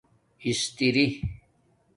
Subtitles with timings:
[0.47, 1.07] استرݵ